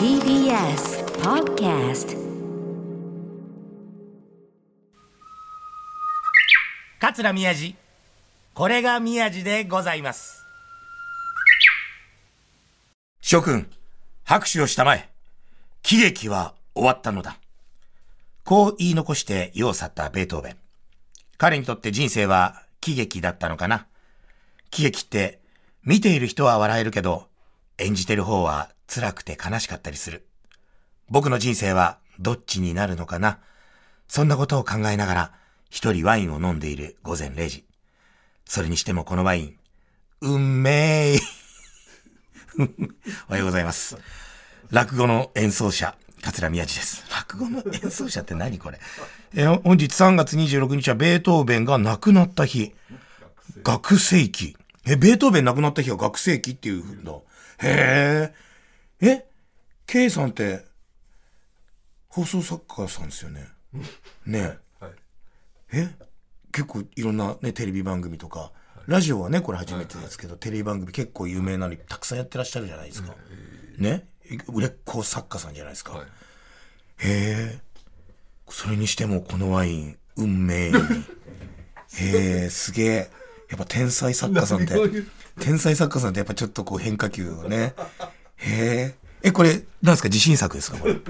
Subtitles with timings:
[0.00, 2.16] TBS Podcast
[6.98, 7.74] 桂宮治。
[8.54, 10.42] これが宮治でございます。
[13.20, 13.68] 諸君
[14.24, 15.10] 拍手をしたまえ。
[15.82, 17.36] 喜劇は終わったのだ。
[18.46, 20.56] こう言い残して世を去ったベートーベン。
[21.36, 23.86] 彼にとって人生は喜劇だったのかな。
[24.70, 25.40] 喜劇って
[25.84, 27.29] 見ている人は笑えるけど
[27.80, 30.26] 演じてる方は辛くて悲しかったりする
[31.08, 33.38] 僕の人生はどっちになるのかな
[34.08, 35.32] そんなことを考えながら
[35.70, 37.64] 一人ワインを飲んでいる午前0時。
[38.44, 39.56] それにしてもこのワイン、
[40.20, 41.18] うんめい。
[43.28, 43.96] おはようございます。
[44.70, 47.04] 落語の演奏者、桂宮治です。
[47.12, 48.80] 落語の演奏者って何これ？
[49.34, 52.74] え本日3月26日はベートーベンが亡くなった日。
[53.62, 54.56] 学生期。
[54.86, 57.12] え、ベートーベン亡くなった日は学生期っていうんだ。
[57.62, 58.32] へ
[59.00, 59.06] え。
[59.06, 59.26] え
[59.86, 60.64] ?K さんって、
[62.08, 63.48] 放送作家さんですよね？
[64.26, 64.94] ねえ。
[65.72, 65.88] え？
[66.52, 68.52] 結構いろんなね、テレビ番組とか、
[68.86, 73.14] ラジオはね、これ初めてですけど、テレビ番組結構有名なのにたくさんやってらっしゃるじゃないですか。
[73.78, 74.06] ね？
[74.48, 76.04] 売れっ子作家さんじゃないですか。
[76.98, 77.60] へえ。
[78.48, 80.78] それにしてもこのワイン、運命に。
[81.98, 83.10] へえ、すげえ。
[83.48, 84.74] やっぱ天才作家さんって、
[85.38, 87.74] 天才作家さんってやっぱちょっとこう変化球をね。
[88.36, 88.94] へえ。
[89.22, 90.08] え、これ、なんですか？
[90.08, 90.78] 自信作ですか？
[90.78, 90.96] これ。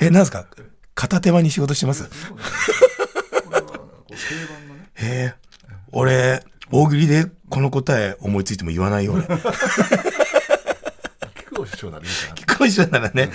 [0.00, 0.46] え、なんですか？
[0.94, 2.04] 片手間に仕事してます？
[4.94, 5.34] へえ。
[5.90, 9.22] 俺、大喜利でこの答え思いついても言わないよ、俺。
[9.24, 9.30] 木
[11.50, 12.34] 久扇師匠ならいいかな。
[12.34, 13.30] 木久扇師匠ならね。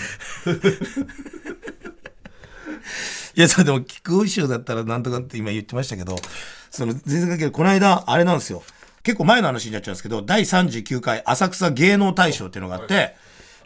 [3.40, 6.18] いや、そう、でも、木久扇師匠だったらなんとかって今言ってましたけど、
[6.70, 7.52] その、全然関係ない。
[7.54, 8.64] この間、あれなんですよ。
[9.02, 13.16] 結構前の話になっちゃうんですけど、第39回浅草芸能大賞っていうのがあって、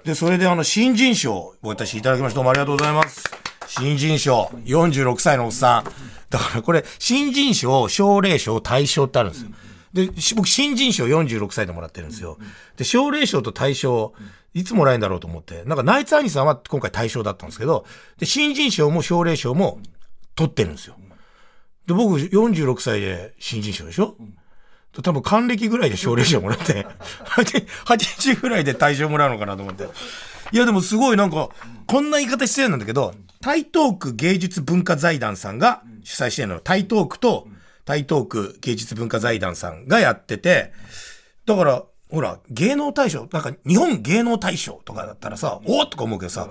[0.05, 2.35] で、それであの、新人賞を私いただきました。
[2.35, 3.23] どうもありがとうございます。
[3.65, 5.85] 新人賞、46歳のおっさん。
[6.29, 9.49] だからこれ、新人賞、奨励賞、大賞ってあるんですよ。
[9.91, 12.37] で、僕、新人賞46歳でもらってるんですよ。
[12.77, 14.13] で、奨励賞と大賞、
[14.53, 17.85] いつもらえんだろうと思って、なんか、ナイツアニさんは今回大賞だったんですけど、
[18.19, 19.79] で、新人賞も奨励賞も
[20.35, 20.95] 取ってるんですよ。
[21.87, 24.15] で、僕、46歳で新人賞でしょ？
[24.19, 24.37] うん
[25.01, 26.85] 多分還暦ぐらいで奨励賞もらって、
[27.85, 29.87] 80ぐらいで大賞もらうのかなと思って。
[30.51, 31.49] いやでもすごいなんか、
[31.87, 36.59] こんな言い方失礼なんだけど、台東区芸術文化財団さんが主催してるの。
[36.59, 37.47] 台東区と
[37.85, 40.71] 台東区芸術文化財団さんがやってて、
[41.47, 46.47] だから、ほら、芸能大賞、なんか日本芸能大賞とかだったらさ、おーとか思うけどさ、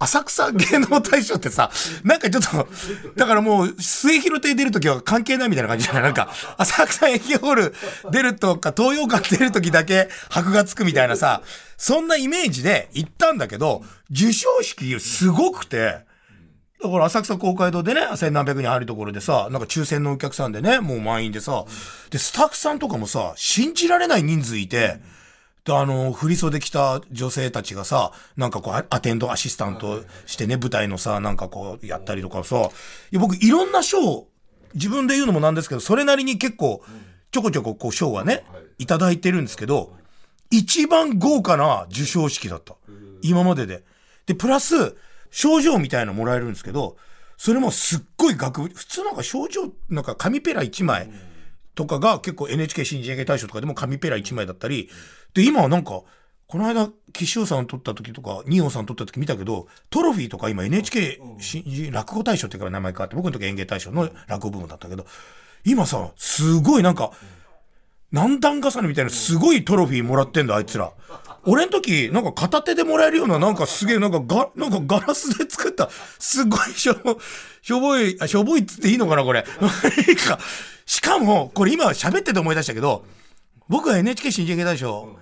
[0.00, 1.70] 浅草芸能大賞ってさ、
[2.02, 2.68] なんかちょっと、
[3.14, 6.02] だからもう、末広亭出るときは関係ないみたいな感じじゃない？
[6.02, 7.74] なんか、浅草駅ホール
[8.10, 11.42] 出るとか、東洋館出るときだけ箔がつくみたいなさ、
[11.76, 16.00] そんなイメージで行ったんだけど、授賞式すごくて、
[16.84, 21.64] だから浅草公会堂でね、千何百人入るところでさ、なんか抽選のお客さんでね、もう満員でさ、
[22.10, 24.98] で、スタッフさんとかもさ、信じられない人数いて、
[25.64, 32.60] で、あの、振り袖着た女性たちがさ、なんかこう、アテンドアシスタントしてね、舞台のさ、なんかこう、やったりとかさ、い
[33.12, 34.26] や僕、いろんな賞、
[34.74, 36.82] 自分で言うのもなんですけど、それなりに結構、
[37.30, 38.44] ちょこちょここう、賞はね、
[38.76, 39.96] いただいてるんですけど、
[40.50, 42.74] 一番豪華な授賞式だった。
[43.22, 43.84] 今までで。
[44.26, 44.96] で、プラス、
[45.34, 46.96] 賞状みたいなのもらえるんですけど、
[47.36, 51.10] それもすっごい額、普通なんか賞状、なんか紙ペラ1枚
[51.74, 54.88] とかが結構 NHK 新人演芸大賞とかでも紙ペラ1枚だったり、
[55.34, 56.02] で、今はなんか、
[56.46, 65.04] この間、岸尾さん撮った時とか、二葉さん撮った時見たけど、トロフィーとか今 NHK 新人落語大賞っていうから名前変わって、僕の時演芸大賞の落語部門だったけど、
[65.64, 67.10] 今さ、すごいなんか、
[68.12, 70.92] 何段重ねみたいなすごいトロフィーもらってんだ、あいつら。
[71.46, 76.96] 俺の時、なんか片手でもらえるような、なんかすげえ、なんかガ、なんかガラスで作った、 すごいしょ、
[77.62, 79.44] しょぼい、あ、しょぼいっつっていいのかな、これ。
[80.86, 83.06] しかも、これ今喋ってて思い出したけど、
[83.68, 85.16] 僕は NHK 新人演芸大賞、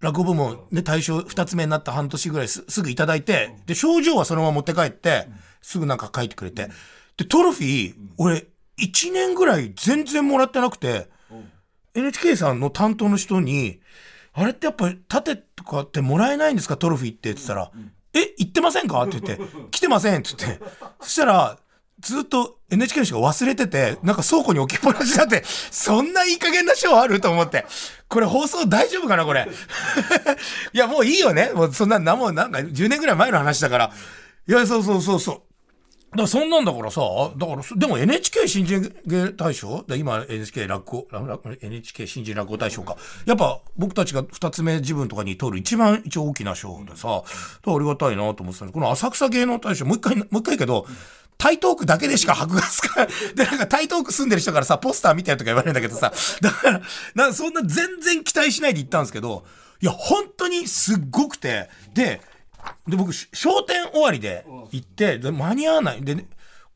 [0.00, 5.28] 落語部門で大賞2つ目になった半年ぐらいすすぐいただいて、で、症状はそのまま持って帰って、
[5.62, 6.68] すぐなんか書いてくれて、
[7.16, 8.46] で、トロフィー、俺、
[8.78, 11.08] 1年ぐらい全然もらってなくて、
[11.94, 13.80] NHK さんの担当の人に、
[14.34, 16.76] あれってやっぱり盾とかってもらえないんですか？
[16.76, 17.70] トロフィーってって言ったら、
[18.14, 19.02] え、言ってませんか？
[19.02, 19.40] って言って、
[19.70, 20.20] 来てません？
[20.20, 20.64] って言って、
[21.00, 21.58] そしたら、
[22.00, 27.20] ずっと NHK の人が忘れてて、なんか倉庫に置きっぱなしだって、そんないい加減な賞ある？
[27.20, 27.64] と思って。
[28.08, 29.24] これ放送大丈夫かな？
[29.24, 29.46] これ。
[30.74, 31.52] いや、もういいよね。
[31.54, 33.92] もうそんな、なもうなんか10年ぐらい前の話だから。
[34.46, 35.42] いや、そうそうそうそう。
[36.16, 37.00] だそんなんだからさ、
[37.36, 39.84] だから、でも NHK 新人芸大賞？
[39.88, 41.08] で今 NHK 落語、
[41.60, 42.96] NHK 新人落語大賞か。
[43.26, 47.22] やっぱ僕たちが二つ目自分とかに通る一番一応大きな賞でさ、
[47.66, 50.86] ありがたいなと思ってたこの浅草芸能大賞、もう一回、もう一回けど、
[51.36, 53.34] 台東区だけでしか箔がつかない。
[53.34, 56.80] で、なんか台東区住んでる人からさ、ポスター見たよとか言われるんだけどさ、だから、
[57.14, 59.44] なんそんな全然期待しないで行ったんですけど、
[59.80, 62.20] いや、本当にすっごくて、で、
[62.86, 66.02] で、僕、商店終わりで行って、で間に合わない。
[66.02, 66.26] で、ね、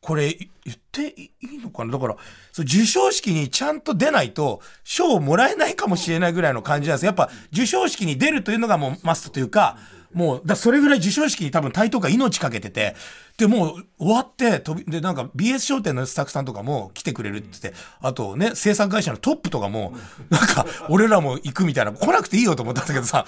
[0.01, 1.91] これ言っていいのかな？
[1.91, 2.15] だから、
[2.51, 9.77] そう、授賞式にちゃんと出ないと、賞をもらえないかもしれないぐらいの感じなんですやっぱ、授賞式に出るというのがもうマストというか、
[10.13, 12.95] もう、だそれぐらい授賞式に多分台東が命かけてて、
[13.37, 19.93] で、もう終わって、飛び、で、なんか BS 商店のスタッフさんとかも来てくれるって言って、あとね、制作会社のトップとかも、
[20.29, 23.25] なんか、俺らも行くみたいな、来なくていいよと思ったんだけどさ、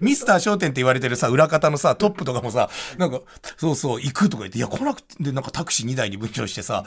[0.00, 3.20] ミスター商店って言われてるさ、裏方のさ、トップとかもさ、なんか、
[3.56, 6.84] そうそう、行くとか言って、いや、来なくて、で、なんかタクシー2台に分譲してさ、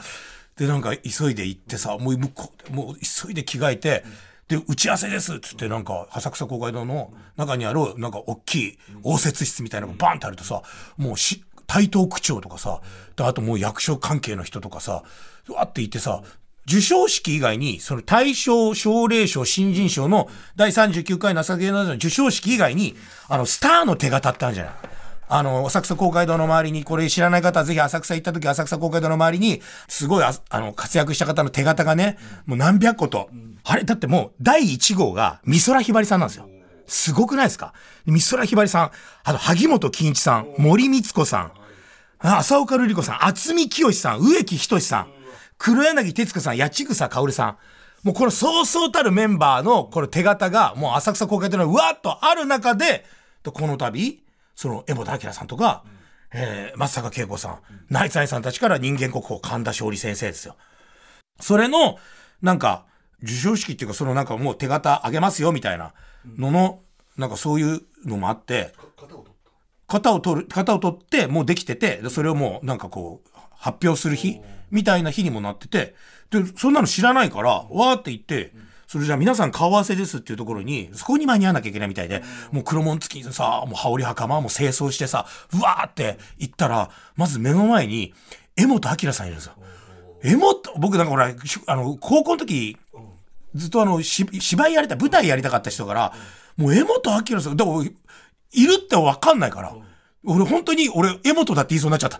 [0.56, 4.04] で、なんか急いで行ってさ、もう向こう、もう急いで着替えて、
[4.48, 10.62] で、打ち合わせですっつって、なんか、浅草公会堂の中にある、なんか、大きい応接室みたいなのがバンってあるとさ、
[10.96, 12.80] もうし、台東区長とかさ、
[13.18, 15.02] あともう役所関係の人とかさ、
[15.50, 16.22] わって言ってさ、
[16.66, 22.94] 授賞式以外に、その大賞、奨励賞、新人賞の第39回情けなの授賞式以外に、
[23.28, 24.74] あの、スターの手形ってあるんじゃない。
[25.28, 33.28] あの、浅草公会堂の周りに、これ知らない方はぜひ浅草行った時、浅草公会堂の周りに、すごいあ、あの、活躍した方の手形がね、もう何百個と。
[33.64, 36.48] あれ、だってもう、第1号が、美空ひばりさんなんですよ。
[36.86, 37.74] すごくないですか？
[38.06, 38.90] 美空ひばりさん、
[39.24, 41.52] あと、萩本欽一さん、森光子さん、
[42.20, 45.08] 浅岡瑠璃子さん、渥美清さん、植木仁さん、
[45.58, 47.56] 黒柳徹子さん、八千草薫さん。
[48.04, 53.04] もうこのそうそうたるメンバーのこの手形がもう浅草公会堂のうわっとある中で、
[53.44, 54.22] この度、
[54.58, 55.84] その江本明さんとか、
[56.34, 57.60] えー、松坂慶子さん、
[57.90, 60.56] 内イさんたちから人間国宝神田勝利先生ですよ。
[61.38, 61.96] それの、
[62.42, 62.84] なんか、
[63.20, 65.94] 授賞式っていうか、そのなんかもう手形あげますよみたいな
[66.36, 66.80] のの、
[67.16, 68.74] なんかそういうのもあって、
[69.86, 74.40] 型を取る、型を取って、もうできてて、それをもうなんかこう、発表する日
[74.72, 75.94] みたいな日にもなってて、
[76.30, 78.52] で、そんなの知らないから、わーって言って、
[78.88, 88.14] それじゃあ皆さん顔合わせですっていうところに、そこに間に合わなきゃいけないみたいで、もう黒門付きにさ、もう羽織袴も清掃してさ、うわーって行ったら、まず目の前に、
[88.56, 89.52] 江本明さんいるんですよ。
[90.24, 91.34] 江本、僕なんかほら、
[91.66, 92.78] あの、高校の時、
[93.54, 96.14] ずっとあの、芝居やりたい、舞台やりたかった人から、
[96.56, 97.90] もう江本明さん、でも、い
[98.66, 99.76] るってわかんないから、
[100.24, 102.18] 俺本当に、俺、江本だって言いそうになっちゃった。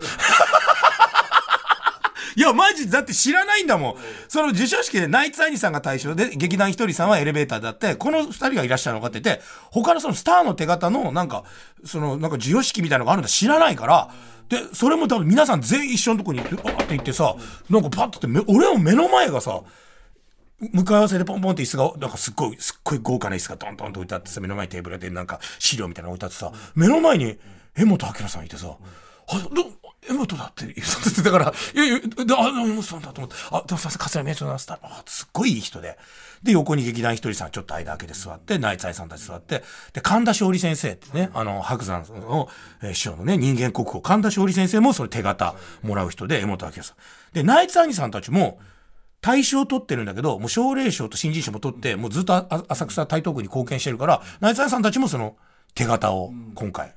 [2.35, 3.95] いや、マジだって知らないんだもん。
[4.27, 11.43] その授賞式でナイツアニさんが対象で、劇団ひとりさんはエレベーターだって、この二人がいらっしゃるのかって言って、他のそのスターの手形の、なんか、
[11.85, 13.29] その、なんか授与式みたいなのがあるんだ。
[13.29, 14.09] 知らないから、
[14.49, 17.35] で、それも多分皆さん全員一緒のとこに行って、あって言ってさ、
[17.69, 19.61] なんかパッとって、俺の目の前がさ、
[20.73, 27.37] 向かい合わせでポンポンって椅子が、なんかすっごい、すっごい豪華な椅子がドンドンと置いてあってさ、目の前にテーブルでなんか資料みたいなの置いてあってさ、目の前に
[27.77, 28.75] 江本明さんいてさ、
[29.29, 29.63] あ、ど、
[30.07, 31.99] 江本だって言ってだから、いやいや、
[32.37, 35.97] あ、江本さんだと思って、あ、でもさ、桂宮治のスター、あ、すっごいいい人で。
[36.41, 39.63] で、横に劇団ひとりさん、ちょっと間開けて座って、内在さんたち座って、
[39.93, 42.47] で、神田勝利先生ってね、あの、白山の、
[42.81, 46.95] えー、師匠のね、人間国宝、神田勝利先生もそれ手形もらう人で、江本明さん。
[47.33, 48.59] で、内在兄さんたちも、
[49.21, 52.33] 大賞を取ってるんだけど、もう奨励賞と新人賞も取って、もうずっと
[52.71, 55.35] 浅草台東区に貢献してるから、内在さんたちもその
[55.75, 56.95] 手形を今回、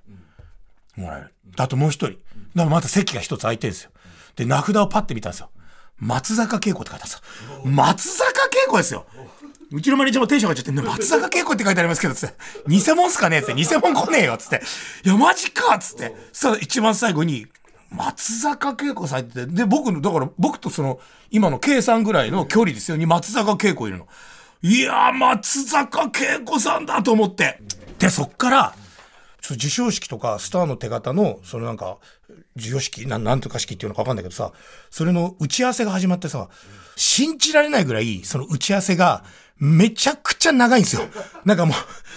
[0.97, 1.35] もらえる。
[1.57, 2.09] あともう一人。
[2.09, 2.21] だか
[2.55, 3.91] らまた席が一つ空いてるんですよ。
[4.37, 5.51] で、名札をパッて見たんですよ。
[5.99, 7.71] 松坂慶子って書いてあったんですよ。
[7.71, 9.07] 松坂慶子ですよ。
[9.71, 12.35] うちのマネージャーもテンション上がっちゃって、松坂慶子って書いてありますけど、つって、
[12.69, 14.63] 偽物っすかねって、偽物来ねえよ、つって、
[15.05, 17.47] いや、マジかつって、さあ、一番最後に、
[17.91, 24.09] 松坂慶子さんってで、僕の、だから僕とその、今の K さんぐらいの距離ですよに松坂慶子いるの。
[24.63, 27.61] いやー、松坂慶子さんだと思って。
[27.99, 28.75] で、そっから、
[29.43, 31.99] 授賞式とかスターの手形の、そのなんか、
[32.57, 34.53] 授与式、な、なんとか式っていうのかわかんないけどさ、
[34.91, 36.49] それの打ち合わせが始まってさ、
[36.97, 39.25] 信じられないぐらい、その打ち合わせが、
[39.59, 41.03] めちゃくちゃ長いんですよ。
[41.45, 41.77] なんかもう、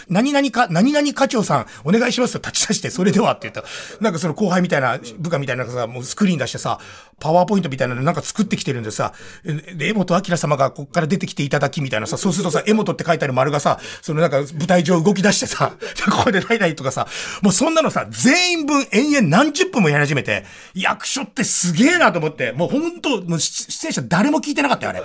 [0.10, 3.64] 何々か、何々課長さん、お願いしますよ、立ち出して、それではって言った
[4.02, 6.80] なんかその後輩みたいな、部下みたいなさ、もうスクリーン出してさ、
[7.20, 15.74] パワーポイントみたいなのなんか作ってきてるんでさ、で、江本明様がこっから出てきていただきみたいなさ、そうするとさ、江本って書いてある丸がさ、そのなんか舞台上動き出してさ、
[16.12, 17.08] ここでないないとかさ、
[17.42, 25.04] もうそんなのさ、全員分延々何十分もやり始めて、役所ってすげえなと思って、もうほんと、もう出演者誰も聞いてなかったよ、あれ。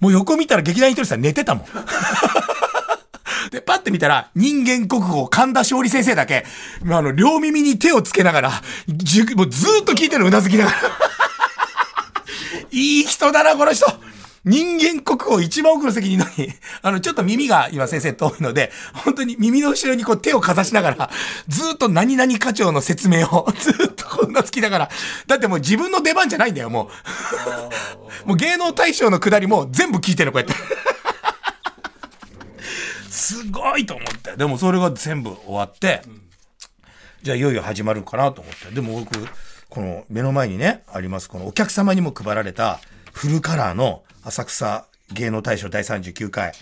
[0.00, 1.64] もう横見たら劇団一人さん寝てたもん。
[3.50, 6.44] で、パッて見たら、人間国宝神田勝利先生だけ、
[6.90, 10.76] あの、両耳に手をつけながら、じゅもうずーっと聞いてるうなずきながら。
[12.70, 13.86] いい人だな、この人
[14.44, 21.10] 人間国宝一番奥の席にいるのに、あの、ちょっと耳が今先生遠いので、本当に耳の後ろにこう手をかざしながら、
[21.48, 24.90] ずっと何々課長の説明をずっとこんな好きだから、
[25.26, 26.90] だってもう自分の出番じゃないんだよ、も
[28.24, 28.28] う。
[28.28, 30.97] もう芸能大賞のくだりも全部聞いてるの、こうやって。
[33.18, 34.36] すごいと思って。
[34.36, 36.02] でもそれが全部終わって、
[37.22, 38.70] じゃあいよいよ始まるかなと思って。
[38.72, 39.26] でも僕、
[39.68, 42.80] この目の前にね、あります、このお客様にも配られた
[43.12, 46.52] フルカラーの浅草芸能大賞第39回、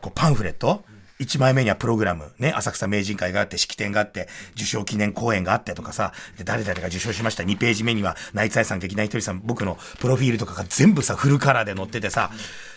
[0.00, 0.84] こうパンフレット、
[1.20, 7.44] 1枚目にはプログラム、ね、浅草名人会があって、式典があって、受賞記念公演があってとかさ、で、誰々が受賞しました。
[7.44, 12.30] 2ページ目には、内津愛さん、劇団ひとりさん、僕のプロフィールとかが全部さ、フルカラーで載っててさ、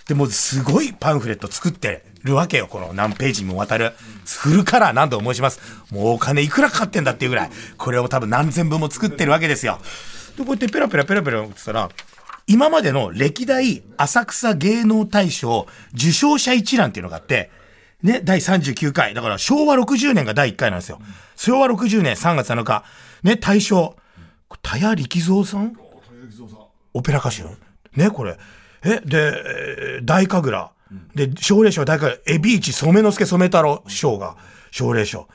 [0.07, 2.67] でもすごいパンフレット作ってるわけよ。
[2.67, 3.93] この何ページにもわたる。
[4.25, 5.59] フルカラー何度も申します。
[5.91, 7.49] もうお金いくらかかってんだっていうぐらい。
[7.77, 9.79] これを多分何千分も作ってるわけですよ。
[10.37, 11.89] で、こうやってペラペラペラペラってったら、
[12.45, 17.51] 今までの歴代浅草芸能大賞受賞者一覧っていうのがあって、
[18.03, 19.13] ね、第39回。
[19.13, 20.99] だから昭和60年が第1回なんですよ。
[21.35, 22.83] 昭和60年3月7日。
[23.23, 23.95] ね、大賞。
[24.61, 25.75] 田谷力蔵さん？
[26.93, 27.43] オペラ歌手
[27.95, 28.37] ね、これ。
[28.83, 30.71] え、で、大神楽。
[31.15, 32.23] で、奨励賞大神楽。
[32.27, 34.37] エビーチ染之助染太郎賞が
[34.71, 35.27] 奨励賞。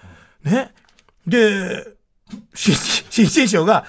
[0.44, 0.72] ね。
[1.26, 1.86] で、
[2.54, 3.84] 新新賞が、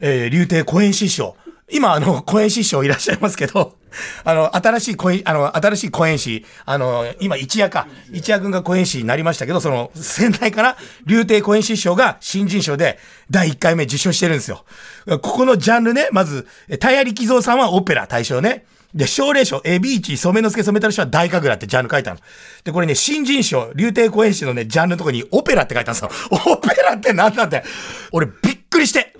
[0.00, 1.36] えー、竜亭小演師匠。
[1.70, 3.76] 今、あの、小演師匠いらっしゃいますけど、
[4.24, 10.76] あの、新しい小演、あの、新しい小演師、あの、今、一夜か、一夜君が小演師になりましたけど、その、先代から、
[11.06, 12.98] 竜亭小演師匠が新人賞で
[13.30, 14.64] 第1回目受賞してるんですよ。
[15.06, 16.46] ここのジャンルね、まず、
[16.80, 18.64] タイヤ力蔵さんはオペラ大賞ね。
[18.96, 22.20] で、奨励賞、エビーチ、染之助染太郎賞は大神楽ってジャンル書いたの。
[22.64, 26.10] で、これね、新人賞、竜亭公演師のね、ジャンルのとこにオペラって書いたんですよ。
[26.30, 27.68] オペラって何なんだって。
[28.12, 29.14] 俺、びっくりして。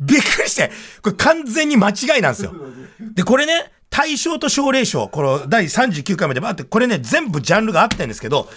[0.00, 0.70] びっくりして。
[1.02, 2.54] これ完全に間違いなんですよ。
[3.14, 8.48] で、これね、大賞と奨励賞、この第39回までバーって、これね、全部ジャンルがあってんですけど、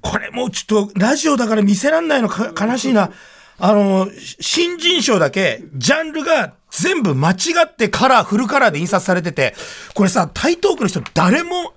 [0.00, 3.12] これもうちょっと、ラジオだから見せらんないのか、悲しいな。
[3.58, 4.08] あの、
[4.40, 9.54] 新人賞だけ、ジャンルが全部間違ってカラー、フルカラーで印刷されてて、
[9.94, 11.72] これさ、台東区の人誰も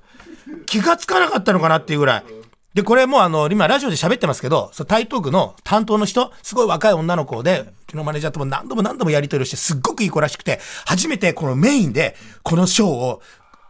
[0.65, 2.38] 気がつかなかったのかなっていうぐらい。
[2.79, 13.21] で、これもあの、今ラジオで喋ってますけど、そ台東区の担当の人、すごい若い女の子で、うちのマネージャーとも何度も何度もやり取りをして、すっごくいい子らしくて、初めてこのメインで、この賞を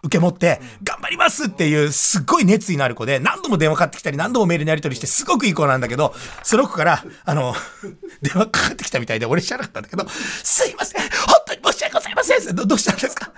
[0.03, 6.13] 受け持って、頑張りますっていうすっごい熱意のある子で、何度も電話かかってきたり、何度もメールのやり取りして、すごくいい子なんだけど、
[6.43, 7.53] その子から、あの、
[8.21, 10.07] 電話かかってきたみたいで、俺知らなかったんだけど、
[10.43, 11.09] すいません、本
[11.47, 13.31] 当に申し訳ございませんどどうしたんですか？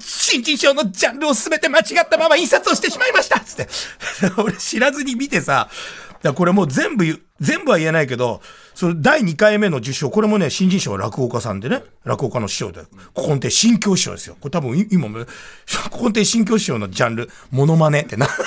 [0.00, 3.68] 新人賞のジャンルを全て間違ったまま印刷をしてしまいましたつって。
[4.38, 5.68] 俺知らずに見てさ、
[6.26, 7.04] だこれもう全部、
[7.40, 8.40] 全部は言えないけど、
[8.74, 12.82] それ第2回目の受賞、これもね、新人賞は落語家さんでね、落語家の師匠で、
[13.14, 14.36] 古今亭新教師匠ですよ。
[14.40, 15.26] これ多分今も、古
[15.90, 18.28] 今亭新教師匠のジャンル、モノマネってな。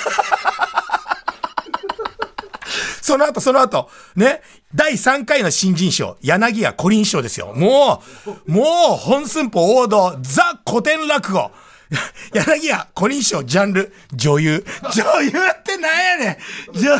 [3.02, 4.40] その後、その後、ね、
[4.72, 7.52] 第3回の新人賞、柳家古林賞ですよ。
[7.56, 8.02] も
[8.46, 11.50] う、もう、本寸法王道、ザ古典落語。
[12.32, 14.64] 柳家小林賞ジャンル、女優。
[14.94, 16.38] 女優ってなんやね
[16.72, 16.98] ん女優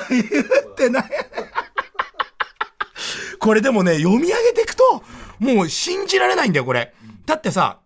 [0.73, 1.21] ってなんやねん
[3.39, 5.03] これでもね、読み上げていくと、
[5.39, 6.93] もう信じられないんだよ、これ。
[7.25, 7.79] だってさ、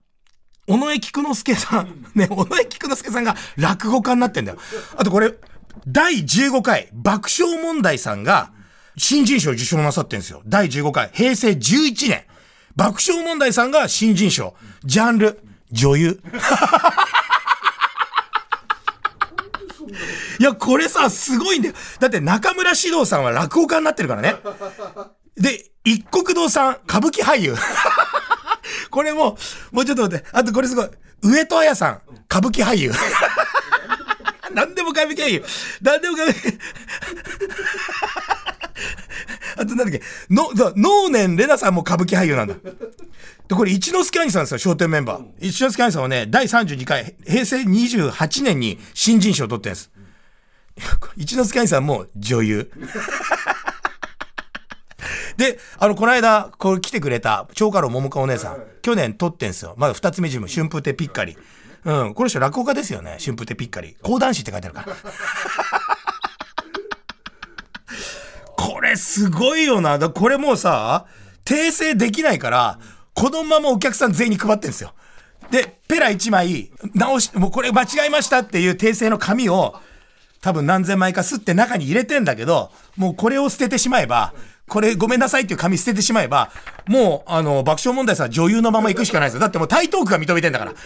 [0.66, 4.58] 尾上菊之助さん、ね、尾上菊之助さんが落語家になってんだよ。
[4.96, 5.34] あとこれ、
[5.86, 8.52] 第15回、爆笑問題さんが、
[8.96, 10.42] 新人賞受賞なさってんですよ。
[10.46, 12.24] 第15回、平成11年。
[12.76, 14.54] 爆笑問題さんが新人賞。
[14.84, 16.20] ジャンル、女優。
[20.38, 21.74] いや、これさ、すごいんだよ。
[22.00, 24.36] だって中村獅童さんは落語家になってるからね。
[25.36, 27.54] で、一国堂さん、歌舞伎俳優。
[28.90, 29.36] これも、
[29.72, 30.24] もうちょっと待って。
[30.32, 30.88] あとこれすごい。
[31.22, 32.00] 上戸彩さん、
[32.30, 32.92] 歌舞伎俳優。
[34.52, 35.44] 何でも歌舞伎俳優。
[35.82, 36.58] 何でも歌舞伎。
[39.56, 42.54] あとなんだっけ、の、能年レナさんも歌舞伎俳優なんだ。
[42.54, 45.24] で、これ一之輔兄さんですよ、商店メンバー。
[45.40, 49.90] 一之輔兄さんはね、第32回、平成28年に新人賞を取ってんです。
[51.16, 52.70] 一之輔兄さんも女優。
[55.36, 59.74] で、あの、この間、これ来てくれた、長家老桃香お姉さん、去年撮ってんすよ。
[59.76, 61.36] まだ二つ目ジム、春風亭ピッカリ。
[61.84, 63.96] うん、この人落語家ですよね、春風亭ピッカリ。
[64.02, 64.96] 講談師って書いてあるから。
[68.56, 69.98] これすごいよな。
[69.98, 71.06] だこれもうさ、
[71.44, 72.78] 訂正できないから、
[73.12, 74.94] このままお客さん全員に配ってんですよ。
[75.50, 79.74] で、ペラ1枚、直し、もうこれ間違えましたっていう訂正の紙を、
[80.44, 84.34] 多分何千枚か吸って中に入れてんだけど、もうこれを捨ててしまえば、
[84.68, 86.50] これごめんなさいっていう紙捨ててしまえば、
[86.86, 89.40] もう、あの、爆笑問題さん女優のまま行くしかないですよ。
[89.40, 90.74] だってもう台東区が認めてんだから。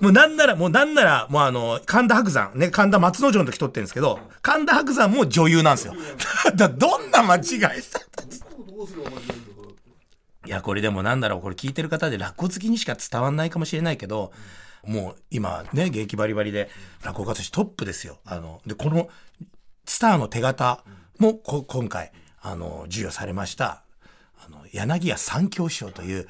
[0.00, 5.94] もうなんなら、もうなんなら、もうあの、神田伯山、ね、神田松之丞の時撮ってるんですけど、神田伯山も女優なんですよ。
[6.56, 8.00] だどんな間違いした
[10.46, 14.32] いや、これでもなんだろう、これ聞いてる方で落語好きにしか伝わんないかもしれないけど、
[14.84, 16.70] もう今ね、現役バリバリで
[17.04, 18.18] 落語家としてトップですよ。
[18.24, 19.08] あの、で、この
[19.84, 20.84] スターの手形
[21.18, 23.82] もこ今回、あの、授与されました、
[24.44, 26.28] あの、柳家三教師匠という、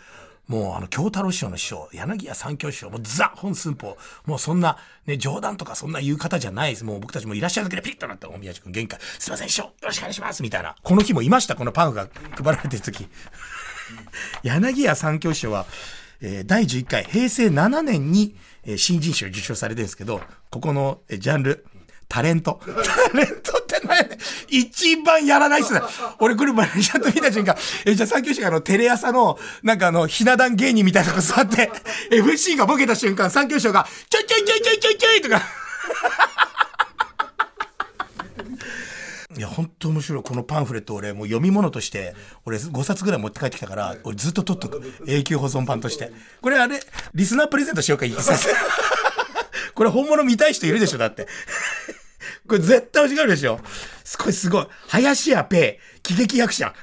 [0.48, 6.84] もうあの、京太郎師匠の師匠、柳家三教師匠、もうザ・本寸法、もうそんな、ね、冗談とかそんな言う方じゃないです。
[6.84, 10.74] もう僕たちもいらっしゃるだけでピッとなって、お宮地君限界、すいません師匠、よろしくお願いしますみたいな。
[10.82, 13.06] この日もいました、このパンフが配られてる時。
[14.42, 15.66] 柳家三教師匠は、
[16.22, 21.66] えー、第11回、平成7年に、えー、新人賞受賞されてるんですけど、ここの、えー、ジャンル、
[22.08, 22.60] タレント。
[22.66, 24.18] タレントって何やね。
[24.48, 25.80] 一番やらないっすね。
[26.18, 31.70] 俺来る前にちゃんと見た瞬間、え、じゃあ三教師があの、テレ朝の、なんかあの、ひな壇芸人みたいなとこ座って、
[32.10, 35.42] FC がボケた瞬間、三教師が、ちょいちょいちょいちょいちょいちょいとか。
[39.36, 40.22] いや、本当面白い。
[40.24, 44.82] このパンフレット俺、もう読み物として、俺5冊ぐらい持って帰ってきたから、俺ずっと取っとく。
[45.06, 46.10] 永久保存版として。
[46.40, 46.80] これあれ、
[47.14, 48.14] リスナープレゼントしようか、いい
[49.74, 51.28] これ本物見たい人いるでしょ、だって。
[52.48, 53.60] これ絶対欲しがるでしょ。
[54.02, 54.66] すごいすごい。
[54.88, 56.74] 林家ペイ、喜劇役者。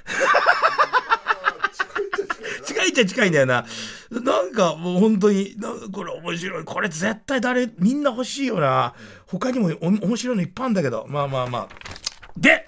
[2.66, 3.66] 近いっちゃ近いんだよな。
[4.10, 6.64] なんかもう本当に、なんかこれ面白い。
[6.64, 8.94] これ絶対誰、みんな欲しいよな。
[9.26, 11.06] 他にも面白いのいっぱいあるんだけど。
[11.10, 11.97] まあまあまあ。
[12.40, 12.68] で、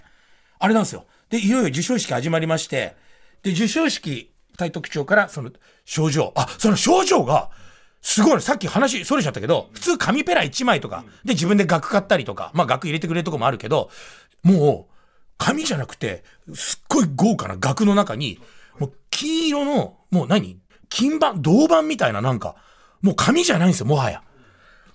[0.60, 1.06] あれなんですよ。
[1.30, 2.96] で、いよいよ授賞式始まりまして、
[3.44, 5.52] で、授賞式、大特徴からその
[5.86, 6.34] 症状。
[6.36, 7.50] あ、その症状が、
[8.02, 13.90] すごいさっき話それちゃったけど、普通紙ペラ1枚とか、で自分で額買ったりとか、まあ額入れてくれるとこもあるけど、
[14.44, 14.94] もう、
[15.38, 16.24] 紙じゃなくて、
[16.54, 18.40] すっごい豪華な額の中に、
[18.78, 20.60] もう金色の、もう何？
[20.90, 22.56] 金板、銅板みたいななんか、
[23.02, 24.24] もう紙じゃないんですよ、もはや。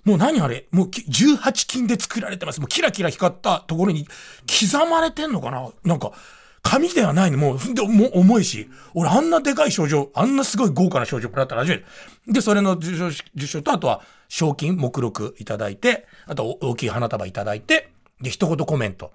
[0.05, 0.67] もう何あれ？
[0.71, 2.61] もう18金で作られてます。
[2.61, 4.07] もうキラキラ光ったところに
[4.47, 5.67] 刻まれてんのかな？
[5.83, 6.13] なんか、
[6.61, 7.37] 紙ではないの。
[7.37, 11.85] もう、でも重いし、俺あんなでかい賞状、あんなすごい豪華な賞状もらったら初めて。
[12.27, 17.91] で、それの受賞、受賞と、あとは賞金、目録いただいて、あと大きい花束いただいて、
[18.21, 19.11] で、一言コメント。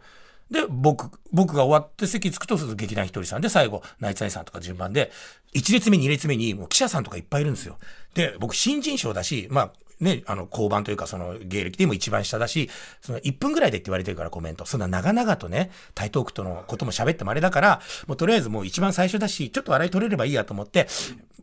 [0.51, 5.13] で、僕、僕が終わって席着くとする劇団ひとりさんで、最後、ナイツナイさんとか順番で、
[5.55, 7.79] 1列目、2列目にもう記者さんとかいっぱいいるんですよ。
[8.15, 12.71] で、僕新人賞だし、まあ、ね、あの、交番というか、その、芸歴でも一番下だし、
[13.03, 14.65] その、1分ぐらいでって言われてるからコメント。
[14.65, 20.89] そんな長々とね、台東区とのことも喋ってもあれだから、もうとりあえずもう一番最初だし、ちょっと笑い取れればいいやと思って、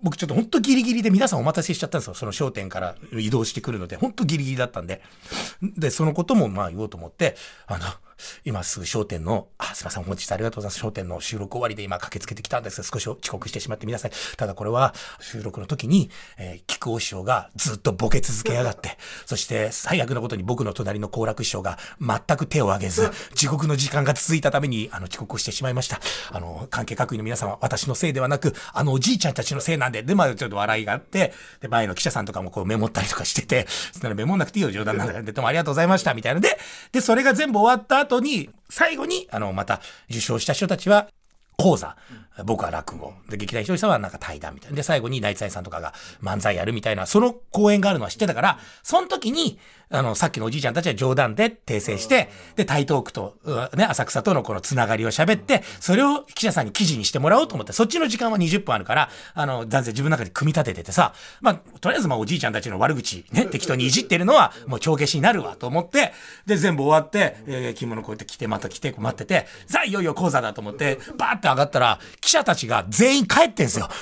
[0.02, 2.14] 僕ちょっとほんとギリギリで皆さんお待たせしちゃったんですよ。
[2.14, 5.02] その商店から移動してくるので、ほんとギリギリだったんで。
[5.62, 7.36] で、そのこともまあ言おうと思って、
[7.68, 7.86] あの、
[8.46, 10.80] 今すぐ商店の、あ、すいません、お持ちしてありがとうございます。
[10.80, 14.12] 商店の収録終わりで今駆けつけてきたんですが、少し遅刻してしまって皆さん。
[14.38, 26.00] ただこれは収録の時に、えー、菊尾師匠がずっとボケ続けやがって、そして最悪なことに僕の隣の好楽師匠が全く手を挙げず、地獄の時間が続いたために、あの、遅刻してしまいました。
[26.32, 36.58] あの、関係各位の皆様、私のせいではなく、あのおじいちゃんたちのせいなんで、で、まあちょっと笑いがあって、で、前の記者さんとかもこうメモったりとかしてて、そしたらメモんなくていいよ、冗談なんだで、どうもありがとうございました、みたいなので、
[36.92, 41.10] で、それが全部終わった後に、最後に、あの、また受賞した人たちは、
[41.58, 41.98] 講座。
[42.46, 43.14] 僕は落語。
[43.30, 44.76] で、劇団ひとりさんはなんか対談みたいな。
[44.76, 49.60] で、最後にナイツアイさんとかが漫才やるみたいな、その公演があるのは知ってたから、その時に、
[49.90, 53.36] あの、さっきのおじいちゃんたちは冗談で訂正して、で、台東区と、
[53.76, 66.14] ね、浅草とのこのつながりを喋って、それを記者さんに記事にしてもらおうと思って、そっちの時間は20分あるから、あの、男性自分の中で組み立てててさ、まあ、とりあえずまあおじいちゃんたちの悪口、ね、適当にいじってるのは、もう帳消しになるわと思って、
[66.46, 73.90] で、全部終わって、えー、着物こうやって着て、また着て、待ってて、さあ、いよいよ講座だと思って、バーって上がったら、記者たちが全員帰ってんすよ。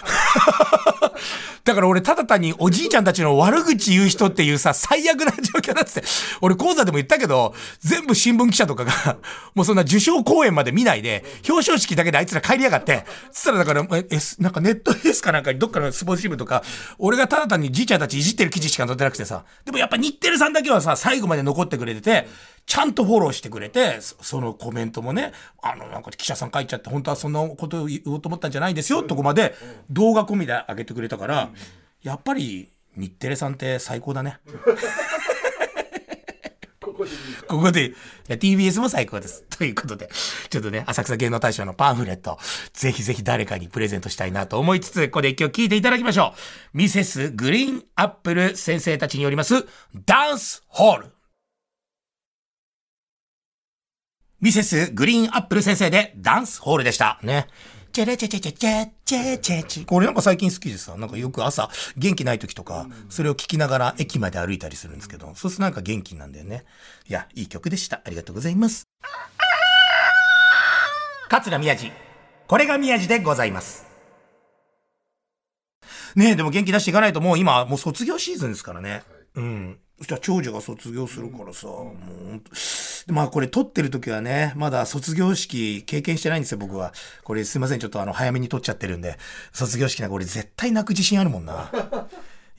[1.63, 6.03] だから俺ただ単におじいちゃんたちの悪口言う人っていうさ、最悪な状況だって。
[6.41, 9.17] 俺講座でも言ったけど、全部新聞記者とかが、
[9.53, 14.07] もうそんな受賞公演まで見ないで、表彰式だけであいつら帰りやがって、つったらだから、え、
[14.39, 16.63] なんかネットエースかなんかにどっかのスポーツ新聞とか、
[16.97, 22.27] 俺がただ単にじいちゃんたちいじってる記事しか載ってなくてさ、でもやっぱ日テレさんだけはさ、最後まで残ってくれてて、
[22.65, 29.55] ちゃんとフォローしてくれて、そのコメントもね、あの、なんか記者さん書いちゃって、本当はそんなことを言おうと思ったんじゃないですよ、とこまで
[29.89, 31.49] 動画込みで上げてくれたから、
[32.01, 34.39] やっぱり日テレさんって最高だね。
[37.47, 37.93] ここで、
[38.27, 39.43] TBS も最高です。
[39.43, 40.09] ということで、
[40.49, 42.39] ちょっとね、浅草芸能大賞のパンフレット、
[42.73, 46.33] ぜひぜひ誰かにプレゼントしたいなと思いつつ、ここで一曲聴いていただきましょ
[46.73, 46.77] う。
[46.77, 49.65] ミセスグリーンアップル先生たちによります、
[50.05, 51.15] ダンスホール。
[54.41, 57.19] ミセスグリーンアップル先生でダンスホールでした。
[57.23, 57.47] ね。
[57.95, 66.65] チェレチェチェチェチェチェチェチこれなんか最近好きでさ、なんかよく朝元気ない時とか、それを聞きながら駅まで歩いたりするんですけど、そうするとなんか元気なんだよね。
[67.07, 68.01] いや、いい曲でした。
[68.03, 68.83] ありがとうございます。
[71.29, 71.89] 桂宮治。
[72.47, 73.85] これが宮治でございます。
[76.17, 79.03] ねえ、でも元気出していかないともう今、もう卒業シーズンですからね。
[79.35, 79.79] うん。
[79.97, 81.93] そしたら長女が卒業するからさ、も
[83.07, 86.93] うまあこれ撮ってる時はね、まだ卒業式経験してないんですよ、僕は。
[87.23, 89.17] これすいません、ちょっとあの早めに撮っちゃってるんで、
[89.53, 91.71] 卒業式なんか俺絶対泣く自信あるもんな。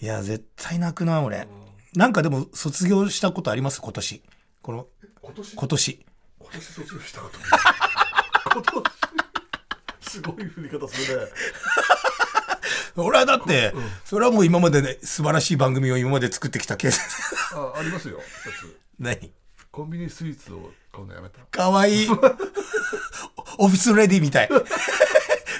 [0.01, 1.47] いや、絶対泣くな、俺。
[1.95, 3.81] なんかでも卒業したことあります？
[3.83, 4.23] 今年。
[4.63, 4.87] この、
[5.23, 5.55] 今年？
[5.55, 6.07] 今年。
[6.39, 8.85] 今年卒業したかと今年
[10.11, 11.27] すごい振り方するね
[12.97, 17.01] 俺はだって、それはもう今までね、素晴らしい番組を今まで作ってきたケース。
[17.55, 18.21] あありますよ。
[18.45, 18.79] 一つ。
[18.99, 19.33] 何？
[19.71, 21.41] コンビニスイーツを買うのやめた。
[21.51, 22.09] かわいい。
[23.59, 24.49] オフィスレディみたい。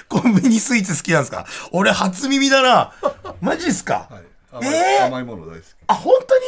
[0.09, 1.45] コンビニスイーツ好きなんですか？
[1.71, 2.93] 俺初耳だな。
[3.41, 4.23] マジっすか、はい。
[4.51, 5.05] 甘い,、えー？
[5.05, 5.65] 甘いもの大好き。
[5.87, 6.43] あ、本当に？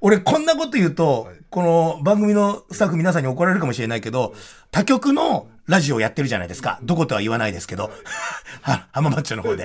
[0.00, 4.34] 俺こんなこと言うと、はいこの番組のスタッフ皆さんに怒られるかもしれないけど、
[4.70, 6.78] 他局のラジオやってるじゃないですか。
[6.84, 7.90] どことは言わないですけど。
[8.62, 9.64] は浜松町の方で。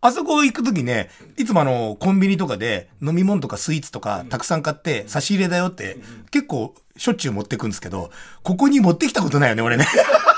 [0.00, 5.96] あそこ行くときね、いつもあの、コンビニとかで飲み物とかスイーツとかたくさん買って差し入れだよって
[6.30, 8.12] 結構しょっちゅう持ってくんですけど、
[8.44, 9.88] ここに持ってきたことないよね、俺ね。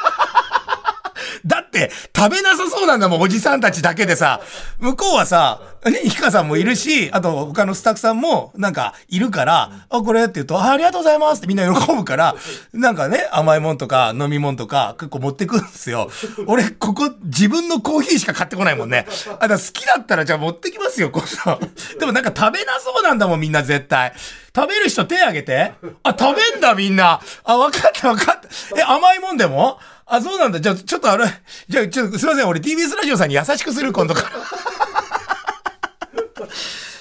[1.46, 4.40] だって、食べなさそうなんだもん、おじさんたちだけでさ。
[4.78, 12.34] 向こうはさ、ね、ひかさんもいるし、あと他のスタッフさんも、なんか、いるから、あ、これって言うと、あありがとうございますってみんな喜ぶから、
[12.72, 16.10] なんかね、甘いもんとか飲み物とか結構持ってくんですよ。
[16.48, 19.06] 俺、ここ、自分のコーヒーしか買ってこないもんね。
[19.38, 21.60] あ、だ好きだったらじゃあ持ってきますよ、こそ。
[22.00, 24.12] でもなんか食べなそうなんだもん、みんな絶対。
[24.54, 25.74] 食べる人手挙げて。
[26.02, 27.20] あ、食べんだ、みんな。
[27.44, 28.48] あ、わかった、わかった。
[28.80, 29.78] え、甘いもんでも？
[30.06, 30.60] あ、そうなんだ。
[30.60, 31.26] じゃあ、ちょっとあれ、
[31.68, 32.48] じゃあ、ちょっと、すいません。
[32.48, 34.30] 俺 TBS ラジオさんに優しくする、今度から。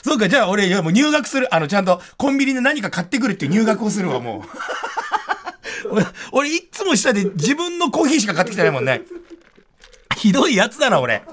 [0.03, 1.53] そうか、じゃあ俺、いやもう入学する。
[1.53, 5.87] あの、ちゃんとコンビニで何か買ってくるっていう入学をするわ、もう。
[5.91, 9.01] 俺、俺いつも下で自分のコーヒーしか買ってきてないもんね。
[10.17, 11.23] ひどいやつだな、俺。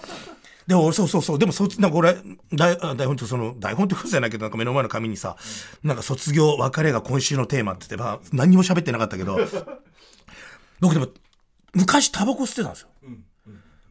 [0.66, 1.38] でも、そうそうそう。
[1.38, 2.16] でも、そっち、なんか俺、
[2.52, 5.36] 台台本ってその、台本ってことじゃないけど、なんか目の前の紙にさ、
[5.82, 9.38] なんか卒業、別れが今週のテーマって言って、まあ、何も喋ってなかったけど、
[10.80, 11.08] 僕でも、
[11.74, 12.88] 昔タバコ吸ってたんですよ。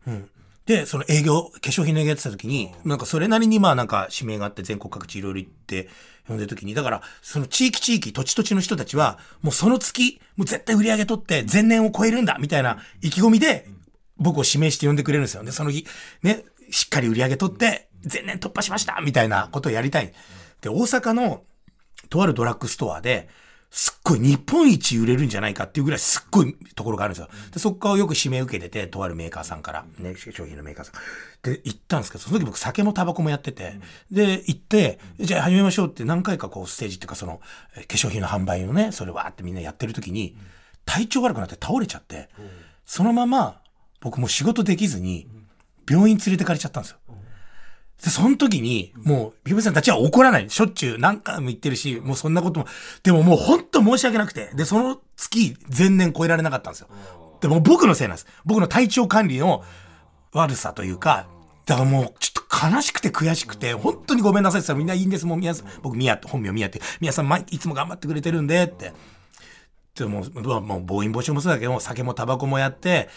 [0.08, 0.30] うん。
[0.66, 5.90] で、その営業、化粧品の営業やってた時に、なんかそれなりにまあなんか指名があって全国各地いろいろ行って、
[6.28, 13.68] 呼んでる時に、だから、その地域地域、土地土地の人たちは、もうその月、もう絶対売り上げ取って前年を超えるんだみたいな意気込みで、
[14.18, 15.44] 僕を指名して呼んでくれるんですよ。
[15.44, 15.86] で、その日、
[16.22, 20.14] ね、しっかり売り上げ取って、前年突破しましたみたいなことをやりたい。
[20.62, 21.44] で、大阪の、
[22.10, 23.30] とあるドラッグストアで、
[23.72, 27.30] すっごい日本一売れるんじゃないかっていうぐらいすっごいところがあるんですよ。
[27.54, 30.96] で、そこからよく指名受けてて、とあるメーカーさんから、ね、商品のメーカーさん。
[31.42, 33.80] で、行ったんですけど、その時僕酒もタバコもやってて、
[34.12, 37.40] で、行って、じゃあ始めましょうって何回かこうステージっていうかその、
[37.78, 40.36] え化粧品の販売のね、それわーってみんなやってる時に、
[40.84, 42.30] 体調悪くなって倒れちゃって、
[42.86, 43.62] そのまま
[44.02, 45.30] 僕もう仕事できずに、
[45.90, 46.98] 病院連れてかれちゃったんですよ。
[48.04, 50.50] で、その時に、もう、ビブさんたちは怒らない。
[50.50, 52.66] しょっちゅう何回も言ってるし、もうそんなことも。
[53.04, 54.50] でももう本当申し訳なくて。
[54.56, 56.88] で、その月、前年超えられなかったんですよ。
[57.42, 58.28] でも僕のせいなんです。
[58.44, 59.64] 僕の体調管理の
[60.34, 61.28] 悪さというか、
[61.66, 65.26] だからもう、ちょっと悲しくて悔しくて、本当にごめんなさいって言ったらみんないいんです。
[65.28, 68.94] もう宮さん、僕宮って、本名宮って、宮さん毎いつも頑張ってくれてるんで、って。
[69.96, 73.10] でも、まあもう暴飲暴食もそうだけど、酒もタバコもやって、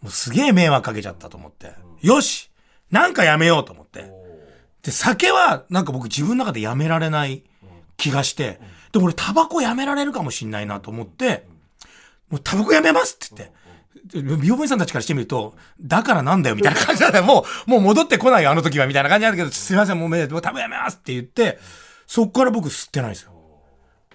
[0.00, 1.74] もうすげえ迷惑かけちゃったと思って。
[2.00, 2.50] よし
[2.90, 4.10] なんかやめようと思って。
[4.82, 7.44] で、酒はなんか僕自分の中でやめられない
[7.96, 8.60] 気がして、
[8.92, 11.46] で俺タバコやめられるかもしんないなと思って、
[12.30, 13.52] もうタバコやめますって
[14.12, 17.24] 言って、美容部員さんたちからしてみると、だからなんだよみたいな感じなんだよ。
[17.24, 21.58] もう、もう戻ってこないよ、あの時はみたいな感じなんだけど、すいません、もうめでもうタバコやめますって言って、
[22.06, 23.32] そっから僕吸ってないですよ。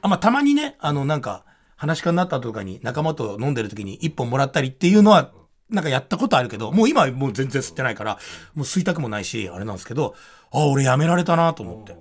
[0.01, 1.45] あ、まあ、たまにね、あの、なんか、
[1.77, 5.31] 話し家になったとかに仲間と飲んでる時に一本もらったりっていうのは、
[5.69, 8.19] なんかやったことあるけど、もう今もう全然吸ってないから、
[8.53, 10.15] もう吸いたくもないし、あれなんですけど、
[10.55, 11.93] あ、俺やめられたなと思って。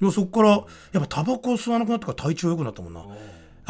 [0.00, 3.04] いや、そっから、やっぱタバコ吸わなくなったから体調良くなったもんな。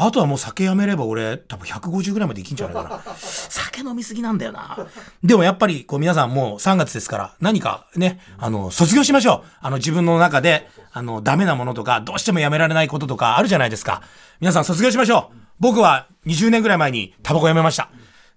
[0.01, 3.15] あとはもう酒やめれば俺多分150ぐらいまでいきんじゃないかな。
[3.19, 4.87] 酒飲みすぎなんだよな。
[5.21, 9.49] でもやっぱりこう皆さんもう3月ですから何かね、あの、卒業しましょう。
[9.59, 14.01] あの自分の中で、あの、ダメなものとか、どうしてもやめられないこととかあるじゃないですか。
[14.39, 15.37] 皆さん卒業しましょう。
[15.59, 17.89] 僕は20年ぐらい前にタバコやめました。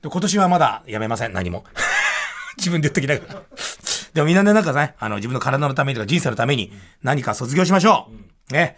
[0.03, 1.63] で今年はまだやめません、何も。
[2.59, 3.43] 自分で言っときながら。
[4.15, 8.11] でもみんなでなんかね、あの自分の体のためにとか人生のために何か卒業しましょ
[8.51, 8.53] う。
[8.53, 8.77] ね。